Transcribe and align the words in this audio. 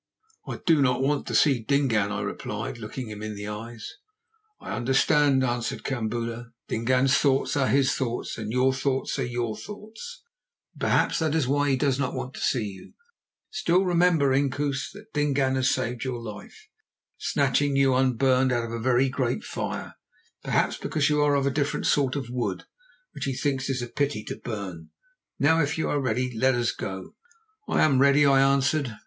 "I 0.47 0.57
do 0.65 0.81
not 0.81 1.03
want 1.03 1.27
to 1.27 1.35
see 1.35 1.63
Dingaan," 1.63 2.11
I 2.11 2.21
replied, 2.21 2.79
looking 2.79 3.09
him 3.11 3.21
in 3.21 3.35
the 3.35 3.47
eyes. 3.47 3.97
"I 4.59 4.75
understand," 4.75 5.43
answered 5.43 5.83
Kambula; 5.83 6.53
"Dingaan's 6.67 7.15
thoughts 7.19 7.55
are 7.55 7.67
his 7.67 7.93
thoughts 7.93 8.35
and 8.35 8.51
your 8.51 8.73
thoughts 8.73 9.19
are 9.19 9.23
your 9.27 9.55
thoughts, 9.55 10.23
and 10.73 10.81
perhaps 10.81 11.19
that 11.19 11.35
is 11.35 11.47
why 11.47 11.69
he 11.69 11.75
does 11.77 11.99
not 11.99 12.15
want 12.15 12.33
to 12.33 12.39
see 12.39 12.65
you. 12.65 12.93
Still, 13.51 13.85
remember, 13.85 14.33
Inkoos, 14.33 14.89
that 14.93 15.13
Dingaan 15.13 15.53
has 15.53 15.69
saved 15.69 16.03
your 16.03 16.19
life, 16.19 16.67
snatching 17.19 17.75
you 17.75 17.93
unburned 17.93 18.51
out 18.51 18.65
of 18.65 18.71
a 18.71 18.79
very 18.79 19.07
great 19.07 19.43
fire, 19.43 19.97
perhaps 20.43 20.77
because 20.77 21.11
you 21.11 21.21
are 21.21 21.35
of 21.35 21.45
a 21.45 21.51
different 21.51 21.85
sort 21.85 22.15
of 22.15 22.31
wood, 22.31 22.63
which 23.11 23.25
he 23.25 23.35
thinks 23.35 23.69
it 23.69 23.83
a 23.83 23.87
pity 23.87 24.23
to 24.23 24.35
burn. 24.43 24.89
Now, 25.37 25.61
if 25.61 25.77
you 25.77 25.91
are 25.91 26.01
ready, 26.01 26.35
let 26.35 26.55
us 26.55 26.71
go." 26.71 27.13
"I 27.67 27.83
am 27.83 27.99
ready," 27.99 28.25
I 28.25 28.41
answered. 28.41 28.97